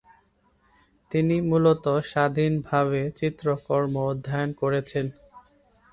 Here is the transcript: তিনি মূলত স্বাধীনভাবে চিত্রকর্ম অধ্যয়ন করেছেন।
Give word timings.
তিনি 1.11 1.35
মূলত 1.41 1.85
স্বাধীনভাবে 2.11 3.01
চিত্রকর্ম 3.19 3.93
অধ্যয়ন 4.11 4.49
করেছেন। 4.61 5.05